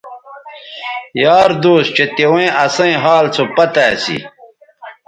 یار 1.23 1.49
دوس 1.63 1.85
چہء 1.95 2.07
تیویں 2.15 2.49
اسئیں 2.63 2.97
حال 3.03 3.25
سو 3.35 3.43
پتہ 3.55 3.83
اسی 3.93 4.17